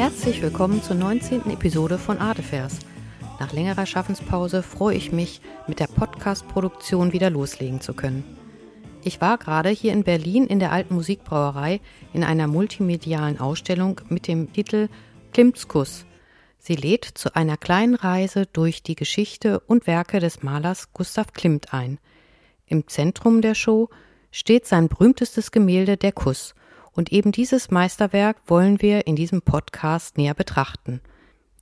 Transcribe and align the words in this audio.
Herzlich 0.00 0.40
willkommen 0.40 0.82
zur 0.82 0.96
19. 0.96 1.50
Episode 1.50 1.98
von 1.98 2.16
Artefers. 2.16 2.78
Nach 3.38 3.52
längerer 3.52 3.84
Schaffenspause 3.84 4.62
freue 4.62 4.96
ich 4.96 5.12
mich, 5.12 5.42
mit 5.66 5.78
der 5.78 5.88
Podcast-Produktion 5.88 7.12
wieder 7.12 7.28
loslegen 7.28 7.82
zu 7.82 7.92
können. 7.92 8.24
Ich 9.04 9.20
war 9.20 9.36
gerade 9.36 9.68
hier 9.68 9.92
in 9.92 10.02
Berlin 10.02 10.46
in 10.46 10.58
der 10.58 10.72
Alten 10.72 10.94
Musikbrauerei 10.94 11.82
in 12.14 12.24
einer 12.24 12.46
multimedialen 12.46 13.38
Ausstellung 13.38 14.00
mit 14.08 14.26
dem 14.26 14.50
Titel 14.54 14.88
Klimts 15.34 15.68
Kuss. 15.68 16.06
Sie 16.58 16.76
lädt 16.76 17.04
zu 17.04 17.36
einer 17.36 17.58
kleinen 17.58 17.94
Reise 17.94 18.46
durch 18.46 18.82
die 18.82 18.96
Geschichte 18.96 19.60
und 19.60 19.86
Werke 19.86 20.18
des 20.18 20.42
Malers 20.42 20.94
Gustav 20.94 21.34
Klimt 21.34 21.74
ein. 21.74 21.98
Im 22.64 22.88
Zentrum 22.88 23.42
der 23.42 23.54
Show 23.54 23.90
steht 24.30 24.66
sein 24.66 24.88
berühmtestes 24.88 25.50
Gemälde 25.50 25.98
Der 25.98 26.12
Kuss, 26.12 26.54
und 26.92 27.12
eben 27.12 27.32
dieses 27.32 27.70
Meisterwerk 27.70 28.36
wollen 28.46 28.80
wir 28.82 29.06
in 29.06 29.16
diesem 29.16 29.42
Podcast 29.42 30.18
näher 30.18 30.34
betrachten. 30.34 31.00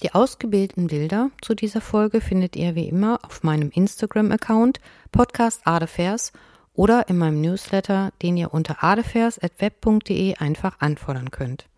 Die 0.02 0.14
ausgebildeten 0.14 0.86
Bilder 0.86 1.30
zu 1.42 1.54
dieser 1.54 1.80
Folge 1.80 2.20
findet 2.20 2.54
ihr 2.54 2.74
wie 2.74 2.88
immer 2.88 3.18
auf 3.24 3.42
meinem 3.42 3.70
Instagram-Account 3.70 4.80
Podcast 5.10 5.62
Adefers 5.66 6.32
oder 6.72 7.08
in 7.08 7.18
meinem 7.18 7.40
Newsletter, 7.40 8.12
den 8.22 8.36
ihr 8.36 8.54
unter 8.54 8.84
adefers.web.de 8.84 10.36
einfach 10.36 10.78
anfordern 10.78 11.32
könnt. 11.32 11.68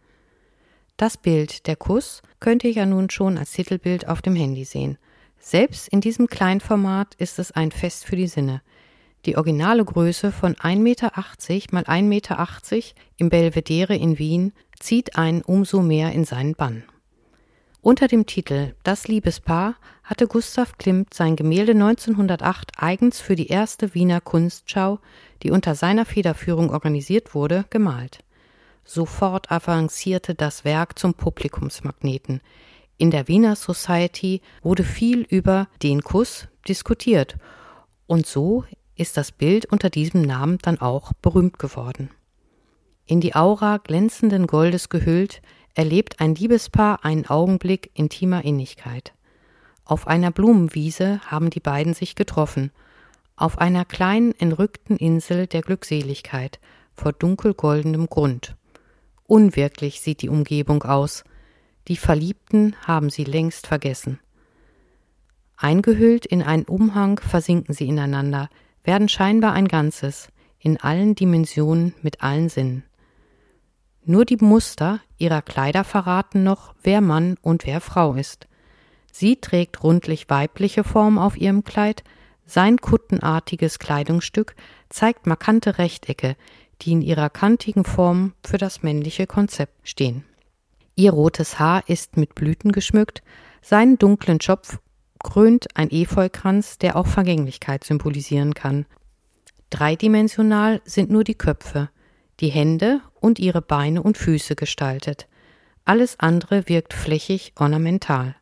Das 0.98 1.16
Bild, 1.16 1.66
der 1.66 1.76
Kuss, 1.76 2.20
könnt 2.40 2.62
ihr 2.62 2.72
ja 2.72 2.84
nun 2.84 3.08
schon 3.08 3.38
als 3.38 3.52
Titelbild 3.52 4.06
auf 4.06 4.20
dem 4.20 4.36
Handy 4.36 4.64
sehen. 4.64 4.98
Selbst 5.38 5.88
in 5.88 6.02
diesem 6.02 6.26
Kleinformat 6.26 7.14
ist 7.14 7.38
es 7.38 7.52
ein 7.52 7.72
Fest 7.72 8.04
für 8.04 8.16
die 8.16 8.26
Sinne. 8.26 8.60
Die 9.26 9.36
originale 9.36 9.84
Größe 9.84 10.32
von 10.32 10.54
1,80 10.54 10.78
Meter 10.78 11.12
mal 11.72 11.84
1,80 11.84 12.02
Meter 12.02 12.48
im 13.18 13.28
Belvedere 13.28 13.94
in 13.94 14.18
Wien 14.18 14.52
zieht 14.78 15.16
einen 15.16 15.42
umso 15.42 15.82
mehr 15.82 16.12
in 16.12 16.24
seinen 16.24 16.54
Bann. 16.54 16.84
Unter 17.82 18.08
dem 18.08 18.26
Titel 18.26 18.74
Das 18.82 19.08
Liebespaar 19.08 19.76
hatte 20.04 20.26
Gustav 20.26 20.76
Klimt 20.76 21.14
sein 21.14 21.36
Gemälde 21.36 21.72
1908 21.72 22.72
eigens 22.76 23.20
für 23.20 23.36
die 23.36 23.48
erste 23.48 23.94
Wiener 23.94 24.20
Kunstschau, 24.20 24.98
die 25.42 25.50
unter 25.50 25.74
seiner 25.74 26.04
Federführung 26.04 26.70
organisiert 26.70 27.34
wurde, 27.34 27.64
gemalt. 27.70 28.22
Sofort 28.84 29.50
avancierte 29.50 30.34
das 30.34 30.64
Werk 30.64 30.98
zum 30.98 31.14
Publikumsmagneten. 31.14 32.40
In 32.98 33.10
der 33.10 33.28
Wiener 33.28 33.56
Society 33.56 34.42
wurde 34.62 34.84
viel 34.84 35.22
über 35.22 35.68
den 35.82 36.02
Kuss 36.02 36.48
diskutiert 36.68 37.36
und 38.06 38.26
so 38.26 38.64
ist 39.00 39.16
das 39.16 39.32
Bild 39.32 39.66
unter 39.66 39.90
diesem 39.90 40.22
Namen 40.22 40.58
dann 40.58 40.80
auch 40.80 41.12
berühmt 41.14 41.58
geworden. 41.58 42.10
In 43.06 43.20
die 43.20 43.34
Aura 43.34 43.78
glänzenden 43.78 44.46
Goldes 44.46 44.88
gehüllt, 44.88 45.42
erlebt 45.74 46.20
ein 46.20 46.34
Liebespaar 46.34 47.04
einen 47.04 47.26
Augenblick 47.26 47.90
intimer 47.94 48.44
Innigkeit. 48.44 49.14
Auf 49.84 50.06
einer 50.06 50.30
Blumenwiese 50.30 51.20
haben 51.26 51.50
die 51.50 51.60
beiden 51.60 51.94
sich 51.94 52.14
getroffen, 52.14 52.70
auf 53.36 53.58
einer 53.58 53.84
kleinen 53.84 54.32
entrückten 54.38 54.96
Insel 54.96 55.46
der 55.46 55.62
Glückseligkeit 55.62 56.60
vor 56.94 57.12
dunkelgoldenem 57.12 58.06
Grund. 58.06 58.54
Unwirklich 59.26 60.02
sieht 60.02 60.22
die 60.22 60.28
Umgebung 60.28 60.82
aus, 60.82 61.24
die 61.88 61.96
Verliebten 61.96 62.76
haben 62.86 63.08
sie 63.08 63.24
längst 63.24 63.66
vergessen. 63.66 64.20
Eingehüllt 65.56 66.26
in 66.26 66.42
einen 66.42 66.64
Umhang 66.64 67.18
versinken 67.18 67.74
sie 67.74 67.88
ineinander, 67.88 68.50
werden 68.90 69.08
scheinbar 69.08 69.52
ein 69.52 69.68
Ganzes, 69.68 70.30
in 70.58 70.80
allen 70.80 71.14
Dimensionen 71.14 71.94
mit 72.02 72.24
allen 72.24 72.48
Sinnen. 72.48 72.82
Nur 74.04 74.24
die 74.24 74.36
Muster 74.38 74.98
ihrer 75.16 75.42
Kleider 75.42 75.84
verraten 75.84 76.42
noch, 76.42 76.74
wer 76.82 77.00
Mann 77.00 77.36
und 77.40 77.66
wer 77.66 77.80
Frau 77.80 78.14
ist. 78.14 78.48
Sie 79.12 79.36
trägt 79.36 79.84
rundlich 79.84 80.28
weibliche 80.28 80.82
Form 80.82 81.18
auf 81.18 81.36
ihrem 81.36 81.62
Kleid, 81.62 82.02
sein 82.46 82.78
kuttenartiges 82.78 83.78
Kleidungsstück 83.78 84.56
zeigt 84.88 85.24
markante 85.24 85.78
Rechtecke, 85.78 86.34
die 86.82 86.90
in 86.90 87.00
ihrer 87.00 87.30
kantigen 87.30 87.84
Form 87.84 88.32
für 88.44 88.58
das 88.58 88.82
männliche 88.82 89.28
Konzept 89.28 89.88
stehen. 89.88 90.24
Ihr 90.96 91.12
rotes 91.12 91.60
Haar 91.60 91.88
ist 91.88 92.16
mit 92.16 92.34
Blüten 92.34 92.72
geschmückt, 92.72 93.22
seinen 93.62 93.98
dunklen 93.98 94.40
Schopf 94.40 94.80
krönt 95.22 95.68
ein 95.74 95.90
Efeukranz, 95.90 96.78
der 96.78 96.96
auch 96.96 97.06
Vergänglichkeit 97.06 97.84
symbolisieren 97.84 98.54
kann. 98.54 98.86
Dreidimensional 99.70 100.80
sind 100.84 101.10
nur 101.10 101.24
die 101.24 101.34
Köpfe, 101.34 101.90
die 102.40 102.48
Hände 102.48 103.00
und 103.20 103.38
ihre 103.38 103.62
Beine 103.62 104.02
und 104.02 104.18
Füße 104.18 104.56
gestaltet. 104.56 105.28
Alles 105.84 106.18
andere 106.18 106.68
wirkt 106.68 106.92
flächig 106.92 107.52
ornamental. 107.56 108.34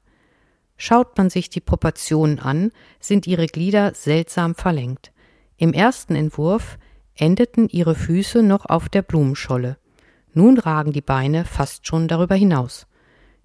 Schaut 0.76 1.18
man 1.18 1.28
sich 1.28 1.50
die 1.50 1.60
Proportionen 1.60 2.38
an, 2.38 2.70
sind 3.00 3.26
ihre 3.26 3.46
Glieder 3.46 3.94
seltsam 3.94 4.54
verlängert. 4.54 5.12
Im 5.56 5.72
ersten 5.72 6.14
Entwurf 6.14 6.78
endeten 7.14 7.68
ihre 7.68 7.96
Füße 7.96 8.42
noch 8.42 8.64
auf 8.66 8.88
der 8.88 9.02
Blumenscholle. 9.02 9.76
Nun 10.32 10.58
ragen 10.58 10.92
die 10.92 11.00
Beine 11.00 11.44
fast 11.44 11.86
schon 11.86 12.06
darüber 12.06 12.36
hinaus. 12.36 12.86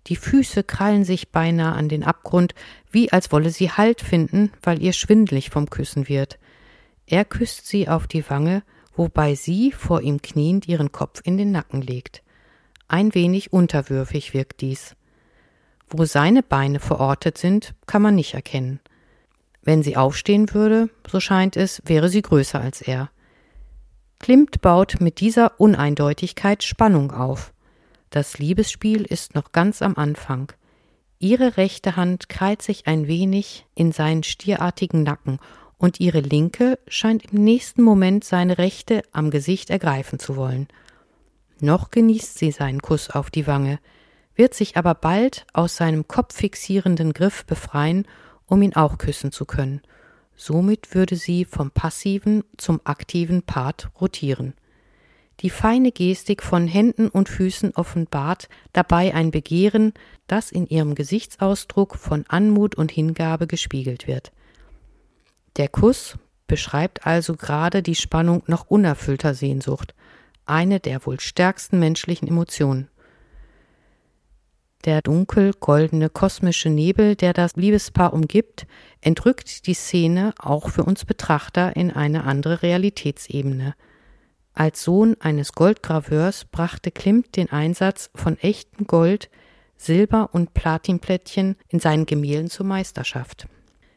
Die 0.08 0.16
Füße 0.16 0.64
krallen 0.64 1.06
sich 1.06 1.31
beinahe 1.31 1.74
an 1.74 1.88
den 1.88 2.03
Abgrund, 2.03 2.53
wie 2.91 3.12
als 3.12 3.31
wolle 3.31 3.50
sie 3.50 3.72
Halt 3.72 4.02
finden, 4.02 4.52
weil 4.62 4.81
ihr 4.81 4.94
schwindlig 4.94 5.50
vom 5.50 5.69
Küssen 5.69 6.09
wird. 6.09 6.40
Er 7.06 7.25
küsst 7.25 7.68
sie 7.68 7.88
auf 7.88 8.08
die 8.08 8.30
Wange, 8.30 8.63
wobei 8.96 9.36
sie 9.36 9.72
vor 9.72 10.02
ihm 10.02 10.22
kniend 10.22 10.68
ihren 10.68 10.92
Kopf 10.92 11.22
in 11.24 11.38
den 11.38 11.52
Nacken 11.52 11.81
legt. 11.81 12.22
Ein 12.88 13.13
wenig 13.13 13.53
unterwürfig 13.53 14.34
wirkt 14.34 14.62
dies. 14.62 14.96
Wo 15.88 16.06
seine 16.06 16.44
Beine 16.44 16.80
verortet 16.80 17.38
sind, 17.38 17.74
kann 17.86 18.02
man 18.02 18.16
nicht 18.16 18.34
erkennen. 18.34 18.80
Wenn 19.62 19.84
sie 19.84 19.96
aufstehen 19.96 20.53
würde, 20.53 20.90
so 21.09 21.19
scheint 21.19 21.56
es, 21.56 21.81
wäre 21.86 22.09
sie 22.09 22.22
größer 22.22 22.59
als 22.59 22.81
er. 22.81 23.09
Klimt 24.19 24.62
baut 24.62 24.97
mit 25.00 25.19
dieser 25.19 25.59
Uneindeutigkeit 25.59 26.63
Spannung 26.63 27.12
auf. 27.12 27.53
Das 28.13 28.38
Liebesspiel 28.38 29.06
ist 29.06 29.34
noch 29.34 29.53
ganz 29.53 29.81
am 29.81 29.96
Anfang. 29.96 30.53
Ihre 31.18 31.57
rechte 31.57 31.96
Hand 31.96 32.29
krallt 32.29 32.62
sich 32.62 32.85
ein 32.85 33.07
wenig 33.07 33.66
in 33.74 33.91
seinen 33.91 34.22
stierartigen 34.22 35.01
Nacken 35.01 35.40
und 35.79 36.00
ihre 36.00 36.19
linke 36.19 36.78
scheint 36.88 37.34
im 37.34 37.44
nächsten 37.44 37.81
Moment 37.81 38.24
seine 38.24 38.59
rechte 38.59 39.01
am 39.13 39.31
Gesicht 39.31 39.72
ergreifen 39.72 40.19
zu 40.19 40.35
wollen. 40.35 40.68
Noch 41.59 41.90
genießt 41.90 42.38
sie 42.38 42.51
seinen 42.51 42.84
Kuss 42.84 43.09
auf 43.09 43.31
die 43.31 43.47
Wange, 43.47 43.79
wird 44.35 44.53
sich 44.53 44.78
aber 44.78 44.94
bald 44.94 45.47
aus 45.51 45.75
seinem 45.75 46.07
kopffixierenden 46.07 47.13
Griff 47.13 47.47
befreien, 47.47 48.06
um 48.45 48.62
ihn 48.62 48.75
auch 48.75 49.00
küssen 49.00 49.31
zu 49.31 49.45
können. 49.45 49.81
Somit 50.35 50.94
würde 50.94 51.16
sie 51.16 51.45
vom 51.45 51.72
passiven 51.72 52.44
zum 52.57 52.80
aktiven 52.84 53.41
Part 53.41 53.90
rotieren. 54.00 54.53
Die 55.40 55.50
feine 55.50 55.92
Gestik 55.92 56.44
von 56.44 56.68
Händen 56.68 57.10
und 57.10 57.28
Füßen 57.28 57.76
offenbart 57.76 58.50
dabei 58.72 59.14
ein 59.14 59.32
Begehren, 59.32 59.94
das 60.28 60.52
in 60.52 60.68
ihrem 60.68 60.96
Gesichtsausdruck 60.96 61.96
von 61.96 62.26
Anmut 62.28 62.76
und 62.76 62.92
Hingabe 62.92 63.48
gespiegelt 63.48 64.08
wird. 64.08 64.32
Der 65.57 65.68
Kuss 65.68 66.18
beschreibt 66.48 67.06
also 67.07 67.36
gerade 67.36 67.81
die 67.81 67.96
Spannung 67.96 68.44
noch 68.48 68.68
unerfüllter 68.68 69.34
Sehnsucht, 69.34 69.96
eine 70.46 70.80
der 70.80 71.06
wohl 71.06 71.19
stärksten 71.19 71.80
menschlichen 71.80 72.28
Emotionen. 72.28 72.90
Der 74.86 75.02
dunkel 75.02 75.54
goldene 75.60 76.10
kosmische 76.10 76.69
Nebel, 76.69 77.16
der 77.16 77.31
das 77.31 77.56
Liebespaar 77.56 78.13
umgibt, 78.13 78.68
entrückt 79.00 79.66
die 79.66 79.74
Szene 79.74 80.34
auch 80.38 80.69
für 80.69 80.84
uns 80.84 81.06
Betrachter 81.06 81.75
in 81.75 81.92
eine 81.92 82.25
andere 82.25 82.62
Realitätsebene– 82.62 83.74
als 84.54 84.84
Sohn 84.84 85.16
eines 85.20 85.54
Goldgraveurs 85.54 86.46
brachte 86.46 86.92
Klimt 86.92 87.36
den 87.36 87.52
Einsatz 87.52 88.10
von 88.14 88.38
echtem 88.40 88.86
Gold, 88.86 89.30
Silber 89.78 90.30
und 90.32 90.54
Platinplättchen 90.54 91.56
in 91.70 91.80
seinen 91.80 92.06
Gemälden 92.06 92.50
zur 92.50 92.66
Meisterschaft. 92.66 93.48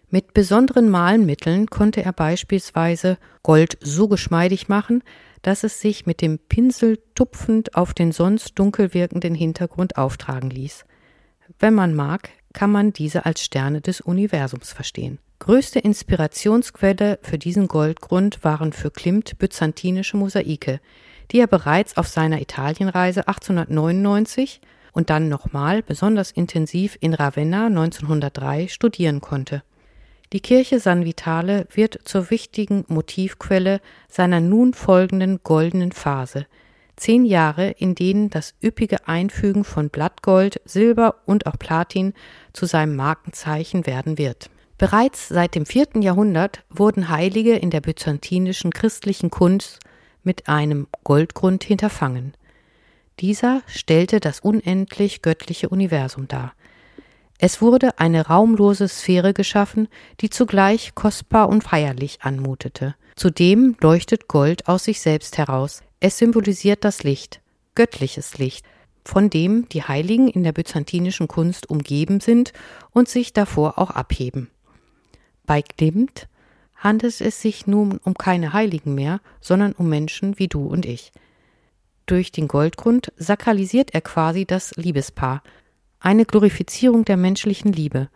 Mit 0.09 0.35
besonderen 0.35 0.89
Malmitteln 0.89 1.67
konnte 1.67 2.03
er 2.03 2.13
beispielsweise 2.13 3.19
Gold 3.43 3.77
so 3.81 4.09
geschmeidig 4.09 4.69
machen, 4.69 5.03
dass 5.43 5.63
es 5.63 5.81
sich 5.81 6.07
mit 6.07 6.23
dem 6.23 6.39
Pinsel 6.39 6.99
tupfend 7.15 7.75
auf 7.75 7.93
den 7.93 8.13
sonst 8.13 8.59
dunkel 8.59 8.95
wirkenden 8.95 9.35
Hintergrund 9.35 9.97
auftragen 9.97 10.51
ließ. 10.51 10.85
Wenn 11.59 11.75
man 11.75 11.95
mag, 11.95 12.31
kann 12.57 12.73
man 12.73 12.95
diese 12.95 13.27
als 13.27 13.45
Sterne 13.45 13.83
des 13.83 14.01
Universums 14.01 14.73
verstehen. 14.73 15.19
Größte 15.41 15.79
Inspirationsquelle 15.79 17.19
für 17.21 17.37
diesen 17.37 17.69
Goldgrund 17.69 18.43
waren 18.45 18.73
für 18.73 18.91
Klimt 18.91 19.37
byzantinische 19.37 20.17
Mosaike, 20.17 20.81
die 21.31 21.39
er 21.39 21.49
bereits 21.49 21.99
auf 21.99 22.09
seiner 22.09 22.41
Italienreise 22.41 23.29
1899 23.29 24.63
und 24.93 25.11
dann 25.11 25.29
nochmal 25.29 25.83
besonders 25.83 26.31
intensiv 26.31 26.97
in 26.99 27.13
Ravenna 27.13 27.67
1903 27.67 28.69
studieren 28.69 29.21
konnte. 29.21 29.63
Die 30.33 30.41
Kirche 30.41 30.81
San 30.81 31.05
Vitale 31.05 31.67
wird 31.75 32.01
zur 32.05 32.31
wichtigen 32.31 32.87
Motivquelle 32.89 33.83
seiner 34.09 34.41
nun 34.41 34.73
folgenden 34.73 35.41
goldenen 35.43 35.93
Phase. 35.93 36.47
Zehn 36.97 37.25
Jahre, 37.25 37.71
in 37.71 37.95
denen 37.95 38.31
das 38.31 38.55
üppige 38.63 39.07
Einfügen 39.07 39.65
von 39.65 39.91
Blattgold, 39.91 40.61
Silber 40.65 41.17
und 41.27 41.47
auch 41.47 41.59
Platin 41.59 42.15
zu 42.53 42.67
seinem 42.67 42.97
Markenzeichen 42.97 43.87
werden 43.87 44.19
wird. 44.19 44.51
Bereits 44.79 45.29
seit 45.29 45.55
dem 45.55 45.67
vierten 45.67 46.03
Jahrhundert 46.03 46.65
wurden 46.71 47.09
Heilige 47.09 47.57
in 47.57 47.71
der 47.71 47.81
byzantinischen 47.81 48.73
christlichen 48.73 49.31
Kunst 49.31 49.81
mit 50.23 50.49
einem 50.49 50.87
Goldgrund 51.05 51.65
hinterfangen. 51.65 52.35
Dieser 53.21 53.63
stellte 53.67 54.21
das 54.21 54.41
unendlich 54.41 55.23
göttliche 55.23 55.71
Universum 55.71 56.29
dar. 56.29 56.53
Es 57.39 57.61
wurde 57.61 57.99
eine 57.99 58.27
raumlose 58.27 58.89
Sphäre 58.89 59.35
geschaffen, 59.35 59.89
die 60.21 60.31
zugleich 60.31 60.95
kostbar 60.95 61.49
und 61.49 61.65
feierlich 61.65 62.19
anmutete. 62.23 62.95
Zudem 63.15 63.77
leuchtet 63.81 64.29
Gold 64.29 64.69
aus 64.69 64.85
sich 64.85 65.01
selbst 65.01 65.39
heraus. 65.39 65.83
Es 66.01 66.19
symbolisiert 66.19 66.85
das 66.85 67.03
Licht, 67.03 67.41
göttliches 67.75 68.39
Licht, 68.39 68.67
von 69.05 69.31
dem 69.31 69.69
die 69.69 69.83
Heiligen 69.83 70.29
in 70.29 70.43
der 70.43 70.53
byzantinischen 70.53 71.29
Kunst 71.29 71.71
umgeben 71.71 72.21
sind 72.21 72.53
und 72.91 73.09
sich 73.09 73.33
davor 73.33 73.79
auch 73.79 73.91
abheben. 73.91 74.51
Bei 75.47 75.63
Klimt 75.63 76.29
handelt 76.75 77.21
es 77.21 77.41
sich 77.41 77.67
nun 77.67 77.99
um 77.99 78.15
keine 78.15 78.53
Heiligen 78.53 78.95
mehr, 78.95 79.21
sondern 79.41 79.73
um 79.73 79.89
Menschen 79.89 80.39
wie 80.39 80.49
du 80.49 80.67
und 80.67 80.85
ich. 80.85 81.13
Durch 82.05 82.31
den 82.31 82.49
Goldgrund 82.49 83.13
sakralisiert 83.17 83.95
er 83.95 84.01
quasi 84.01 84.45
das 84.45 84.77
Liebespaar, 84.77 85.43
eine 85.99 86.25
Glorifizierung 86.25 87.05
der 87.05 87.17
menschlichen 87.17 87.73
Liebe. 87.73 88.09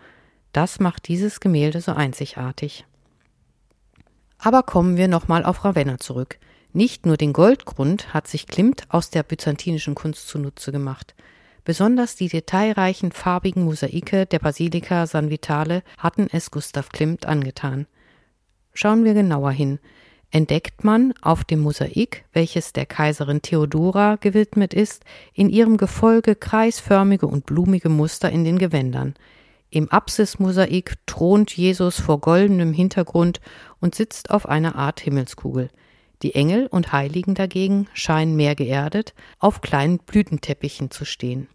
Das 0.52 0.80
macht 0.80 1.08
dieses 1.08 1.40
Gemälde 1.40 1.80
so 1.80 1.92
einzigartig. 1.92 2.84
Aber 4.38 4.62
kommen 4.62 4.96
wir 4.96 5.08
nochmal 5.08 5.44
auf 5.44 5.64
Ravenna 5.64 5.98
zurück. 5.98 6.38
Nicht 6.72 7.04
nur 7.04 7.16
den 7.16 7.32
Goldgrund 7.32 8.14
hat 8.14 8.28
sich 8.28 8.46
Klimt 8.46 8.84
aus 8.90 9.10
der 9.10 9.24
byzantinischen 9.24 9.96
Kunst 9.96 10.28
zunutze 10.28 10.70
gemacht. 10.70 11.16
Besonders 11.64 12.14
die 12.14 12.28
detailreichen 12.28 13.10
farbigen 13.10 13.64
Mosaike 13.64 14.26
der 14.26 14.38
Basilika 14.38 15.06
San 15.06 15.30
Vitale 15.30 15.82
hatten 15.98 16.28
es 16.30 16.50
Gustav 16.50 16.90
Klimt 16.90 17.26
angetan. 17.26 17.86
Schauen 18.72 19.04
wir 19.04 19.14
genauer 19.14 19.50
hin. 19.50 19.80
Entdeckt 20.30 20.84
man 20.84 21.12
auf 21.22 21.42
dem 21.42 21.58
Mosaik, 21.58 22.24
welches 22.32 22.72
der 22.72 22.86
Kaiserin 22.86 23.42
Theodora 23.42 24.14
gewidmet 24.14 24.72
ist, 24.72 25.04
in 25.34 25.50
ihrem 25.50 25.76
Gefolge 25.76 26.36
kreisförmige 26.36 27.26
und 27.26 27.46
blumige 27.46 27.88
Muster 27.88 28.30
in 28.30 28.44
den 28.44 28.58
Gewändern. 28.58 29.14
Im 29.70 29.90
Apsismosaik 29.90 30.94
thront 31.06 31.56
Jesus 31.56 31.98
vor 31.98 32.20
goldenem 32.20 32.72
Hintergrund 32.72 33.40
und 33.80 33.96
sitzt 33.96 34.30
auf 34.30 34.48
einer 34.48 34.76
Art 34.76 35.00
Himmelskugel. 35.00 35.68
Die 36.22 36.34
Engel 36.34 36.66
und 36.66 36.92
Heiligen 36.92 37.34
dagegen 37.34 37.88
scheinen 37.94 38.36
mehr 38.36 38.54
geerdet, 38.54 39.14
auf 39.38 39.62
kleinen 39.62 39.98
Blütenteppichen 39.98 40.90
zu 40.90 41.04
stehen. 41.04 41.48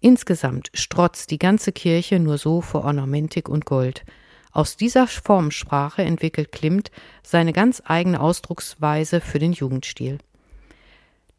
Insgesamt 0.00 0.70
strotzt 0.74 1.30
die 1.30 1.38
ganze 1.38 1.72
Kirche 1.72 2.20
nur 2.20 2.38
so 2.38 2.60
vor 2.60 2.84
Ornamentik 2.84 3.48
und 3.48 3.64
Gold. 3.64 4.04
Aus 4.52 4.76
dieser 4.76 5.08
Formensprache 5.08 6.02
entwickelt 6.02 6.52
Klimt 6.52 6.92
seine 7.24 7.52
ganz 7.52 7.82
eigene 7.84 8.20
Ausdrucksweise 8.20 9.20
für 9.20 9.40
den 9.40 9.52
Jugendstil. 9.52 10.18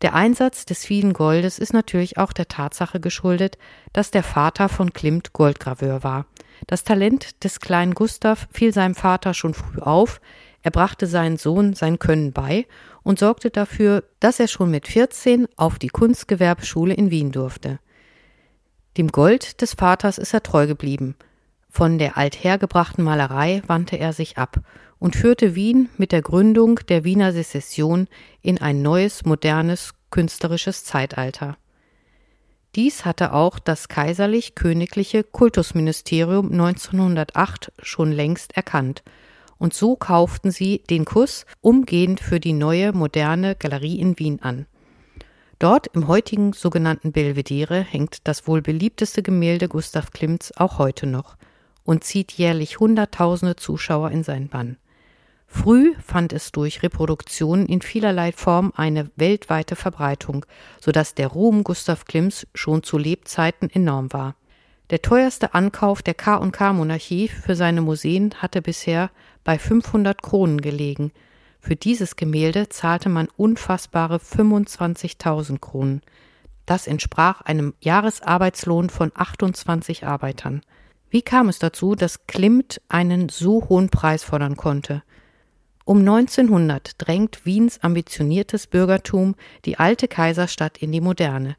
Der 0.02 0.14
Einsatz 0.14 0.66
des 0.66 0.84
vielen 0.84 1.14
Goldes 1.14 1.58
ist 1.60 1.72
natürlich 1.72 2.18
auch 2.18 2.34
der 2.34 2.50
Tatsache 2.50 3.00
geschuldet, 3.00 3.58
dass 3.94 4.12
der 4.12 4.24
Vater 4.24 4.68
von 4.68 4.92
Klimt 4.92 5.32
Goldgraveur 5.32 6.04
war. 6.04 6.26
Das 6.68 6.84
Talent 6.84 7.44
des 7.44 7.62
kleinen 7.62 7.94
Gustav 7.94 8.48
fiel 8.52 8.74
seinem 8.74 8.96
Vater 8.96 9.34
schon 9.34 9.54
früh 9.54 9.80
auf, 9.80 10.20
er 10.66 10.72
brachte 10.72 11.06
seinen 11.06 11.38
Sohn 11.38 11.76
sein 11.76 12.00
Können 12.00 12.34
bei 12.34 12.66
und 13.04 13.20
sorgte 13.20 13.52
dafür, 13.52 14.04
dass 14.20 14.40
er 14.40 14.48
schon 14.48 14.72
mit 14.72 14.88
14 14.88 15.48
auf 15.58 15.78
die 15.78 15.90
Kunstgewerbeschule 15.90 16.96
in 16.96 17.12
Wien 17.12 17.32
durfte. 17.32 17.78
Dem 18.98 19.10
Gold 19.10 19.62
des 19.62 19.76
Vaters 19.76 20.18
ist 20.18 20.34
er 20.34 20.42
treu 20.42 20.66
geblieben. 20.66 21.18
Von 21.70 22.00
der 22.00 22.18
althergebrachten 22.18 23.04
Malerei 23.04 23.62
wandte 23.68 23.98
er 23.98 24.12
sich 24.12 24.40
ab 24.40 24.62
und 24.98 25.16
führte 25.16 25.54
Wien 25.54 25.90
mit 25.98 26.12
der 26.12 26.24
Gründung 26.24 26.80
der 26.90 27.04
Wiener 27.04 27.32
Sezession 27.32 28.08
in 28.42 28.60
ein 28.60 28.82
neues, 28.82 29.24
modernes, 29.24 29.92
künstlerisches 30.10 30.84
Zeitalter. 30.84 31.58
Dies 32.74 33.06
hatte 33.06 33.34
auch 33.34 33.60
das 33.60 33.88
kaiserlich-königliche 33.88 35.24
Kultusministerium 35.26 36.52
1908 36.52 37.72
schon 37.84 38.12
längst 38.12 38.58
erkannt, 38.58 39.04
und 39.58 39.74
so 39.74 39.96
kauften 39.96 40.52
sie 40.52 40.84
den 40.90 41.06
Kuss 41.06 41.46
umgehend 41.62 42.20
für 42.20 42.40
die 42.40 42.54
neue, 42.54 42.94
moderne 42.94 43.56
Galerie 43.56 44.00
in 44.00 44.20
Wien 44.20 44.42
an. 44.42 44.66
Dort 45.60 45.88
im 45.88 46.08
heutigen 46.08 46.54
sogenannten 46.54 47.12
Belvedere 47.12 47.80
hängt 47.80 48.28
das 48.28 48.48
wohl 48.48 48.62
beliebteste 48.62 49.24
Gemälde 49.24 49.70
Gustav 49.70 50.12
Klimts 50.12 50.56
auch 50.58 50.78
heute 50.78 51.08
noch 51.08 51.38
und 51.84 52.04
zieht 52.04 52.34
jährlich 52.34 52.80
Hunderttausende 52.80 53.56
Zuschauer 53.56 54.12
in 54.12 54.24
seinen 54.24 54.50
Bann. 54.50 54.78
Früh 55.48 55.94
fand 56.04 56.34
es 56.34 56.52
durch 56.52 56.84
Reproduktionen 56.84 57.68
in 57.68 57.82
vielerlei 57.82 58.32
Form 58.34 58.74
eine 58.76 59.10
weltweite 59.16 59.76
Verbreitung, 59.76 60.46
so 60.82 60.92
dass 60.92 61.16
der 61.16 61.28
Ruhm 61.28 61.64
Gustav 61.64 62.06
Klimts 62.06 62.48
schon 62.54 62.84
zu 62.84 62.98
Lebzeiten 62.98 63.70
enorm 63.70 64.12
war. 64.12 64.36
Der 64.90 65.02
teuerste 65.02 65.54
Ankauf 65.54 66.02
der 66.02 66.14
K&K-Monarchie 66.14 67.28
für 67.28 67.56
seine 67.56 67.82
Museen 67.82 68.36
hatte 68.36 68.62
bisher 68.62 69.10
bei 69.44 69.58
500 69.60 70.22
Kronen 70.22 70.62
gelegen– 70.62 71.12
für 71.66 71.76
dieses 71.76 72.16
Gemälde 72.16 72.70
zahlte 72.70 73.10
man 73.10 73.28
unfassbare 73.38 74.18
25.000 74.18 75.58
Kronen. 75.58 76.04
Das 76.68 76.86
entsprach 76.86 77.42
einem 77.42 77.74
Jahresarbeitslohn 77.80 78.92
von 78.92 79.12
28 79.16 80.06
Arbeitern. 80.06 80.62
Wie 81.10 81.24
kam 81.24 81.50
es 81.50 81.58
dazu, 81.58 81.96
dass 81.96 82.28
Klimt 82.28 82.82
einen 82.88 83.30
so 83.30 83.68
hohen 83.68 83.90
Preis 83.90 84.24
fordern 84.24 84.58
konnte? 84.58 85.02
Um 85.86 86.02
1900 86.02 86.92
drängt 87.00 87.48
Wiens 87.48 87.82
ambitioniertes 87.82 88.68
Bürgertum 88.68 89.34
die 89.66 89.80
alte 89.80 90.08
Kaiserstadt 90.08 90.78
in 90.78 90.92
die 90.92 91.02
Moderne. 91.02 91.56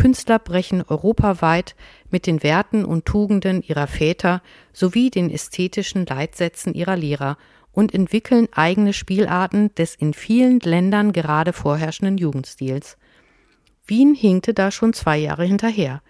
Künstler 0.00 0.38
brechen 0.38 0.82
europaweit 0.82 1.76
mit 2.10 2.26
den 2.26 2.42
Werten 2.42 2.86
und 2.86 3.04
Tugenden 3.04 3.60
ihrer 3.60 3.86
Väter 3.86 4.40
sowie 4.72 5.10
den 5.10 5.28
ästhetischen 5.28 6.06
Leitsätzen 6.06 6.72
ihrer 6.72 6.96
Lehrer 6.96 7.36
und 7.70 7.92
entwickeln 7.92 8.48
eigene 8.52 8.94
Spielarten 8.94 9.74
des 9.74 9.94
in 9.94 10.14
vielen 10.14 10.58
Ländern 10.60 11.12
gerade 11.12 11.52
vorherrschenden 11.52 12.16
Jugendstils. 12.16 12.96
Wien 13.84 14.14
hinkte 14.14 14.54
da 14.54 14.70
schon 14.70 14.94
zwei 14.94 15.18
Jahre 15.18 15.44
hinterher. 15.44 16.00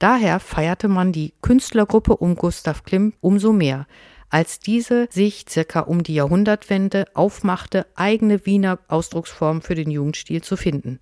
Daher 0.00 0.40
feierte 0.40 0.88
man 0.88 1.12
die 1.12 1.32
Künstlergruppe 1.40 2.16
um 2.16 2.34
Gustav 2.34 2.82
Klimt 2.82 3.14
umso 3.20 3.52
mehr, 3.52 3.86
als 4.28 4.58
diese 4.58 5.06
sich 5.08 5.44
circa 5.48 5.82
um 5.82 6.02
die 6.02 6.14
Jahrhundertwende 6.14 7.04
aufmachte, 7.14 7.86
eigene 7.94 8.44
Wiener 8.44 8.80
Ausdrucksformen 8.88 9.62
für 9.62 9.76
den 9.76 9.92
Jugendstil 9.92 10.42
zu 10.42 10.56
finden. 10.56 10.98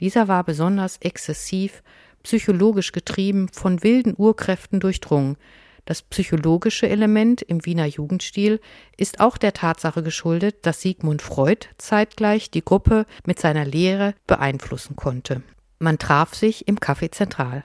Dieser 0.00 0.28
war 0.28 0.44
besonders 0.44 0.96
exzessiv, 0.98 1.82
psychologisch 2.22 2.92
getrieben, 2.92 3.48
von 3.52 3.82
wilden 3.82 4.14
Urkräften 4.16 4.80
durchdrungen, 4.80 5.36
das 5.90 6.02
psychologische 6.02 6.88
Element 6.88 7.42
im 7.42 7.64
Wiener 7.64 7.86
Jugendstil 7.86 8.60
ist 8.96 9.18
auch 9.18 9.36
der 9.36 9.52
Tatsache 9.52 10.02
geschuldet, 10.02 10.58
dass 10.62 10.82
Sigmund 10.82 11.22
Freud 11.22 11.66
zeitgleich 11.78 12.50
die 12.50 12.64
Gruppe 12.64 13.06
mit 13.26 13.40
seiner 13.40 13.64
Lehre 13.64 14.14
beeinflussen 14.26 14.96
konnte. 14.96 15.42
Man 15.78 15.98
traf 15.98 16.34
sich 16.34 16.68
im 16.68 16.76
Café 16.76 17.10
Zentral. 17.10 17.64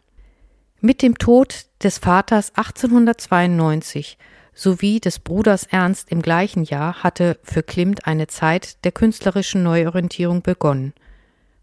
Mit 0.82 1.02
dem 1.02 1.18
Tod 1.18 1.66
des 1.84 1.98
Vaters 1.98 2.50
1892 2.56 4.18
sowie 4.54 5.00
des 5.00 5.20
Bruders 5.20 5.66
Ernst 5.66 6.12
im 6.12 6.22
gleichen 6.22 6.64
Jahr 6.64 7.04
hatte 7.04 7.38
für 7.44 7.62
Klimt 7.62 8.08
eine 8.08 8.28
Zeit 8.28 8.84
der 8.86 8.92
künstlerischen 8.92 9.64
Neuorientierung 9.64 10.42
begonnen. 10.42 10.94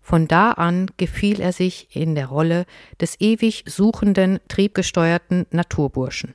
Von 0.02 0.26
da 0.26 0.50
an 0.52 0.90
gefiel 0.97 1.40
er 1.40 1.52
sich 1.52 1.94
in 1.94 2.16
der 2.16 2.26
Rolle 2.26 2.66
des 3.00 3.21
ewig 3.21 3.64
suchenden, 3.66 4.40
triebgesteuerten 4.49 5.47
Naturburschen. 5.52 6.35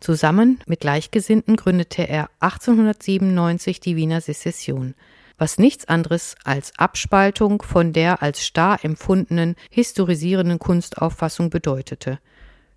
Zusammen 0.00 0.58
mit 0.66 0.80
Gleichgesinnten 0.80 1.56
gründete 1.56 2.08
er 2.08 2.30
1897 2.40 3.80
die 3.80 3.96
Wiener 3.96 4.20
Sezession, 4.20 4.94
was 5.38 5.58
nichts 5.58 5.86
anderes 5.86 6.34
als 6.44 6.72
Abspaltung 6.78 7.62
von 7.62 7.92
der 7.92 8.22
als 8.22 8.44
starr 8.44 8.84
empfundenen 8.84 9.56
historisierenden 9.70 10.58
Kunstauffassung 10.58 11.48
bedeutete. 11.48 12.18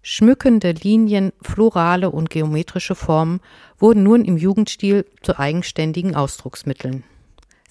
Schmückende 0.01 0.71
Linien, 0.71 1.31
florale 1.41 2.11
und 2.11 2.29
geometrische 2.29 2.93
Formen 2.93 3.39
wurden 3.79 4.03
nun 4.03 4.25
im 4.25 4.37
Jugendstil 4.37 5.05
zu 5.21 5.39
eigenständigen 5.39 6.13
Ausdrucksmitteln. 6.13 7.03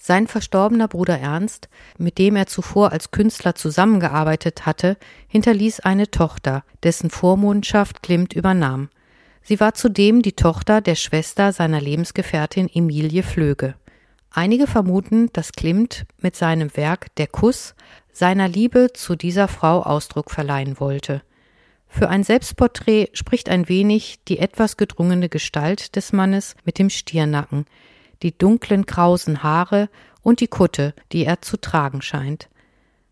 Sein 0.05 0.27
verstorbener 0.27 0.89
Bruder 0.89 1.17
Ernst, 1.17 1.69
mit 1.97 2.17
dem 2.17 2.35
er 2.35 2.45
zuvor 2.45 2.91
als 2.91 3.11
Künstler 3.11 3.55
zusammengearbeitet 3.55 4.65
hatte, 4.65 4.97
hinterließ 5.29 5.79
eine 5.79 6.11
Tochter, 6.11 6.65
dessen 6.83 7.09
Vormundschaft 7.09 8.03
Klimt 8.03 8.33
übernahm. 8.33 8.89
Sie 9.43 9.61
war 9.61 9.75
zudem 9.75 10.21
die 10.21 10.33
Tochter 10.33 10.81
der 10.81 10.95
Schwester 10.95 11.53
seiner 11.53 11.79
Lebensgefährtin 11.79 12.69
Emilie 12.73 13.23
Flöge. 13.23 13.75
Einige 14.29 14.67
vermuten, 14.67 15.29
dass 15.31 15.53
Klimt 15.53 16.05
mit 16.19 16.35
seinem 16.35 16.75
Werk 16.75 17.15
Der 17.15 17.27
Kuss 17.27 17.73
seiner 18.11 18.49
Liebe 18.49 18.89
zu 18.93 19.15
dieser 19.15 19.47
Frau 19.47 19.83
Ausdruck 19.83 20.31
verleihen 20.31 20.81
wollte. 20.81 21.21
Für 21.87 22.09
ein 22.09 22.25
Selbstporträt 22.25 23.07
spricht 23.13 23.47
ein 23.47 23.69
wenig 23.69 24.19
die 24.27 24.39
etwas 24.39 24.75
gedrungene 24.75 25.29
Gestalt 25.29 25.95
des 25.95 26.11
Mannes 26.11 26.57
mit 26.65 26.77
dem 26.77 26.89
Stirnacken, 26.89 27.63
die 28.23 28.37
dunklen 28.37 28.85
krausen 28.85 29.43
Haare 29.43 29.89
und 30.21 30.39
die 30.39 30.47
Kutte, 30.47 30.93
die 31.11 31.25
er 31.25 31.41
zu 31.41 31.57
tragen 31.57 32.01
scheint. 32.01 32.49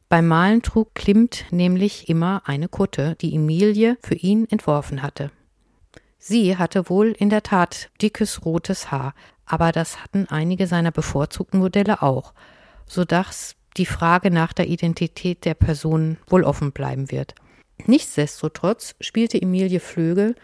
Beim 0.09 0.27
Malen 0.27 0.61
trug 0.61 0.93
Klimt 0.95 1.45
nämlich 1.51 2.09
immer 2.09 2.41
eine 2.45 2.67
Kutte, 2.67 3.15
die 3.21 3.35
Emilie 3.35 3.97
für 4.01 4.15
ihn 4.15 4.47
entworfen 4.49 5.03
hatte. 5.03 5.31
Sie 6.17 6.57
hatte 6.57 6.89
wohl 6.89 7.15
in 7.17 7.29
der 7.29 7.43
Tat 7.43 7.89
dickes 8.01 8.45
rotes 8.45 8.91
Haar, 8.91 9.13
aber 9.45 9.71
das 9.71 10.03
hatten 10.03 10.27
einige 10.29 10.67
seiner 10.67 10.91
bevorzugten 10.91 11.59
Modelle 11.59 12.01
auch, 12.01 12.33
so 12.85 13.05
dass 13.05 13.55
die 13.77 13.85
Frage 13.85 14.31
nach 14.31 14.53
der 14.53 14.67
Identität 14.67 15.45
der 15.45 15.53
Person 15.53 16.17
wohl 16.27 16.43
offen 16.43 16.71
bleiben 16.71 17.09
wird. 17.09 17.35
Nichtsdestotrotz 17.85 18.95
spielte 18.99 19.41
Emilie 19.41 19.79
Flögel 19.79 20.35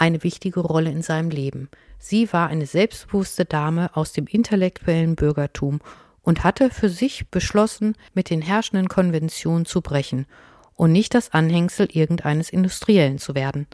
eine 0.00 0.24
wichtige 0.24 0.60
Rolle 0.60 0.90
in 0.90 1.02
seinem 1.02 1.30
Leben. 1.30 1.68
Sie 1.98 2.32
war 2.32 2.48
eine 2.48 2.66
selbstbewusste 2.66 3.44
Dame 3.44 3.94
aus 3.94 4.12
dem 4.12 4.26
intellektuellen 4.26 5.14
Bürgertum 5.14 5.80
und 6.22 6.42
hatte 6.42 6.70
für 6.70 6.88
sich 6.88 7.28
beschlossen, 7.28 7.94
mit 8.14 8.30
den 8.30 8.40
herrschenden 8.40 8.88
Konventionen 8.88 9.66
zu 9.66 9.82
brechen 9.82 10.26
und 10.74 10.92
nicht 10.92 11.14
das 11.14 11.32
Anhängsel 11.32 11.88
irgendeines 11.92 12.50
Industriellen 12.50 13.18
zu 13.18 13.34
werden. 13.34 13.66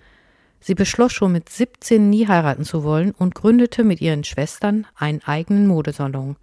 Sie 0.59 0.75
beschloss 0.75 1.13
schon 1.13 1.31
mit 1.31 1.49
17 1.49 2.11
nie 2.11 2.27
heiraten 2.27 2.65
zu 2.65 2.83
wollen 2.83 3.13
und 3.13 3.37
gründete 3.37 3.85
mit 3.85 4.01
ihren 4.01 4.25
Schwestern 4.25 4.87
einen 4.97 5.23
eigenen 5.23 5.69
Modesalon. 5.69 6.37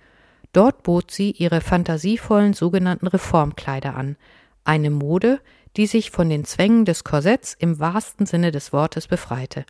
Dort 0.53 0.83
bot 0.83 1.11
sie 1.11 1.31
ihre 1.31 1.59
fantasievollen 1.59 2.53
sogenannten 2.53 3.07
Reformkleider 3.07 3.95
an, 3.95 4.15
eine 4.63 4.91
Mode, 4.91 5.41
die 5.77 5.87
sich 5.87 6.11
von 6.11 6.29
den 6.29 6.45
Zwängen 6.45 6.85
des 6.85 7.03
Korsetts 7.03 7.55
im 7.57 7.79
wahrsten 7.79 8.25
Sinne 8.25 8.51
des 8.51 8.73
Wortes 8.73 9.07
befreite. 9.07 9.65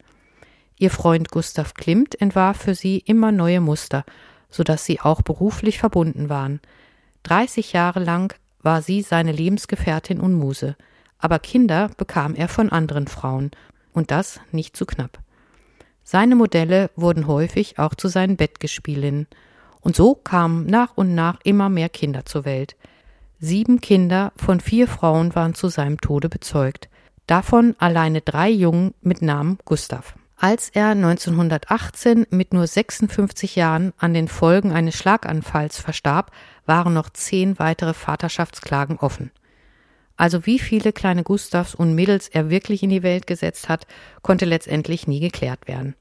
Ihr 0.77 0.89
Freund 0.89 1.29
Gustav 1.29 1.73
Klimt 1.73 2.19
entwarf 2.19 2.57
für 2.57 2.75
sie 2.75 2.97
immer 2.99 3.31
neue 3.31 3.61
Muster 3.61 4.03
so 4.53 4.63
dass 4.63 4.85
sie 4.85 5.01
auch 5.01 5.23
beruflich 5.23 5.79
verbunden 5.79 6.29
waren. 6.29 6.61
30 7.23 7.73
Jahre 7.73 7.99
lang 7.99 8.35
war 8.61 8.81
sie 8.81 9.01
seine 9.01 9.31
Lebensgefährtin 9.31 10.19
und 10.19 10.33
Muse, 10.33 10.77
aber 11.17 11.39
Kinder 11.39 11.89
bekam 11.97 12.35
er 12.35 12.47
von 12.47 12.69
anderen 12.69 13.07
Frauen, 13.07 13.51
und 13.93 14.11
das 14.11 14.39
nicht 14.51 14.77
zu 14.77 14.85
knapp. 14.85 15.19
Seine 16.03 16.35
Modelle 16.35 16.89
wurden 16.95 17.27
häufig 17.27 17.79
auch 17.79 17.95
zu 17.95 18.07
seinen 18.07 18.37
Bettgespielinnen, 18.37 19.27
und 19.81 19.95
so 19.95 20.15
kamen 20.15 20.65
nach 20.65 20.95
und 20.95 21.15
nach 21.15 21.39
immer 21.43 21.69
mehr 21.69 21.89
Kinder 21.89 22.25
zur 22.25 22.45
Welt. 22.45 22.75
Sieben 23.45 23.81
Kinder 23.81 24.31
von 24.37 24.61
vier 24.61 24.87
Frauen 24.87 25.35
waren 25.35 25.53
zu 25.53 25.67
seinem 25.67 25.99
Tode 25.99 26.29
bezeugt, 26.29 26.87
davon 27.27 27.75
alleine 27.77 28.21
drei 28.21 28.49
Jungen 28.49 28.93
mit 29.01 29.21
Namen 29.21 29.57
Gustav. 29.65 30.15
Als 30.37 30.69
er 30.69 30.91
1918 30.91 32.27
mit 32.29 32.53
nur 32.53 32.65
56 32.65 33.57
Jahren 33.57 33.91
an 33.97 34.13
den 34.13 34.29
Folgen 34.29 34.71
eines 34.71 34.95
Schlaganfalls 34.95 35.77
verstarb, 35.77 36.31
waren 36.65 36.93
noch 36.93 37.09
zehn 37.09 37.59
weitere 37.59 37.93
Vaterschaftsklagen 37.93 38.97
offen. 38.99 39.29
Also 40.15 40.45
wie 40.45 40.57
viele 40.57 40.93
kleine 40.93 41.23
Gustavs 41.23 41.75
und 41.75 41.95
Mädels 41.95 42.29
er 42.29 42.49
wirklich 42.49 42.81
in 42.81 42.91
die 42.91 43.03
Welt 43.03 43.27
gesetzt 43.27 43.67
hat, 43.67 43.87
konnte 44.21 44.45
letztendlich 44.45 45.05
nie 45.05 45.19
geklärt 45.19 45.67
werden. 45.67 45.95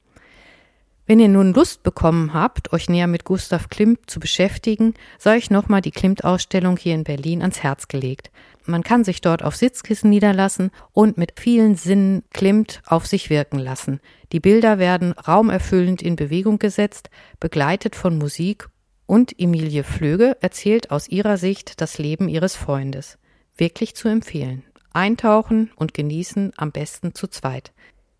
Wenn 1.13 1.19
ihr 1.19 1.29
nun 1.29 1.53
Lust 1.53 1.83
bekommen 1.83 2.33
habt, 2.33 2.73
euch 2.73 2.89
näher 2.89 3.05
mit 3.05 3.23
Gustav 3.23 3.69
Klimt 3.69 4.09
zu 4.09 4.19
beschäftigen, 4.19 4.95
sei 5.19 5.35
euch 5.35 5.51
nochmal 5.51 5.81
die 5.81 5.91
Klimt-Ausstellung 5.91 6.75
hier 6.75 6.95
in 6.95 7.03
Berlin 7.03 7.43
ans 7.43 7.61
Herz 7.61 7.87
gelegt. 7.87 8.31
Man 8.65 8.81
kann 8.81 9.03
sich 9.03 9.21
dort 9.21 9.43
auf 9.43 9.55
Sitzkissen 9.55 10.09
niederlassen 10.09 10.71
und 10.91 11.19
mit 11.19 11.39
vielen 11.39 11.75
Sinnen 11.75 12.23
Klimt 12.33 12.81
auf 12.87 13.05
sich 13.05 13.29
wirken 13.29 13.59
lassen. 13.59 13.99
Die 14.31 14.39
Bilder 14.39 14.79
werden 14.79 15.11
raumerfüllend 15.11 16.01
in 16.01 16.15
Bewegung 16.15 16.57
gesetzt, 16.57 17.11
begleitet 17.39 17.95
von 17.95 18.17
Musik 18.17 18.67
und 19.05 19.39
Emilie 19.39 19.83
Flöge 19.83 20.35
erzählt 20.41 20.89
aus 20.89 21.07
ihrer 21.07 21.37
Sicht 21.37 21.79
das 21.79 21.99
Leben 21.99 22.27
ihres 22.27 22.55
Freundes. 22.55 23.19
Wirklich 23.55 23.95
zu 23.95 24.07
empfehlen. 24.07 24.63
Eintauchen 24.93 25.69
und 25.75 25.93
genießen 25.93 26.53
am 26.57 26.71
besten 26.71 27.13
zu 27.13 27.27
zweit. 27.27 27.71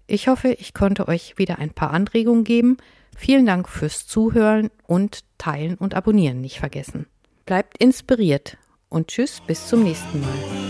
Ich 0.07 0.27
hoffe, 0.27 0.50
ich 0.50 0.74
konnte 0.74 1.07
euch 1.07 1.38
wieder 1.38 1.60
ein 1.60 1.72
paar 1.72 1.91
Anregungen 1.91 2.43
geben. 2.43 2.77
Vielen 3.15 3.45
Dank 3.45 3.69
fürs 3.69 4.07
Zuhören 4.07 4.69
und 4.86 5.24
Teilen 5.38 5.75
und 5.75 5.93
Abonnieren 5.93 6.41
nicht 6.41 6.60
vergessen. 6.60 7.07
Bleibt 7.45 7.77
inspiriert 7.77 8.57
und 8.89 9.07
tschüss 9.07 9.41
bis 9.45 9.67
zum 9.67 9.83
nächsten 9.83 10.22
Mal. 10.22 10.62